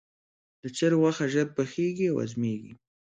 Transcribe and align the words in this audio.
د 0.61 0.63
چرګ 0.77 0.97
غوښه 1.01 1.25
ژر 1.33 1.47
پخیږي 1.55 2.05
او 2.11 2.17
هضمېږي. 2.23 2.71